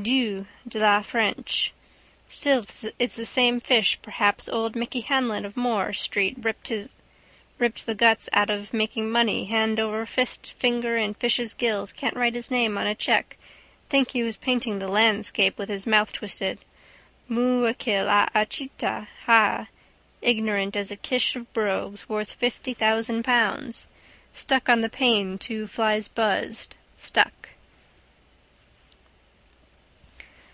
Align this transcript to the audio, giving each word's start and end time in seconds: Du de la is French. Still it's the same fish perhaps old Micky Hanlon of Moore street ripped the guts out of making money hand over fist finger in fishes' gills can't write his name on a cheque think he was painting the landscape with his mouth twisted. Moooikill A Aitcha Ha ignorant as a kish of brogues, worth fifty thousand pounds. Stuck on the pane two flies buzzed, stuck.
Du 0.00 0.46
de 0.68 0.78
la 0.78 1.00
is 1.00 1.06
French. 1.06 1.72
Still 2.28 2.64
it's 3.00 3.16
the 3.16 3.26
same 3.26 3.58
fish 3.58 3.98
perhaps 4.00 4.48
old 4.48 4.76
Micky 4.76 5.00
Hanlon 5.00 5.44
of 5.44 5.56
Moore 5.56 5.92
street 5.92 6.36
ripped 6.40 6.68
the 7.86 7.94
guts 7.96 8.28
out 8.32 8.48
of 8.48 8.72
making 8.72 9.10
money 9.10 9.46
hand 9.46 9.80
over 9.80 10.06
fist 10.06 10.52
finger 10.56 10.96
in 10.96 11.14
fishes' 11.14 11.52
gills 11.52 11.90
can't 11.92 12.14
write 12.14 12.36
his 12.36 12.48
name 12.48 12.78
on 12.78 12.86
a 12.86 12.94
cheque 12.94 13.36
think 13.88 14.12
he 14.12 14.22
was 14.22 14.36
painting 14.36 14.78
the 14.78 14.86
landscape 14.86 15.58
with 15.58 15.68
his 15.68 15.84
mouth 15.84 16.12
twisted. 16.12 16.60
Moooikill 17.28 18.06
A 18.06 18.30
Aitcha 18.38 19.08
Ha 19.24 19.66
ignorant 20.22 20.76
as 20.76 20.92
a 20.92 20.96
kish 20.96 21.34
of 21.34 21.52
brogues, 21.52 22.08
worth 22.08 22.34
fifty 22.34 22.72
thousand 22.72 23.24
pounds. 23.24 23.88
Stuck 24.32 24.68
on 24.68 24.78
the 24.78 24.88
pane 24.88 25.38
two 25.38 25.66
flies 25.66 26.06
buzzed, 26.06 26.76
stuck. 26.94 27.34